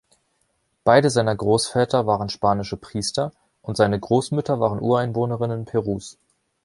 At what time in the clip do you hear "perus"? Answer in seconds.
5.65-6.17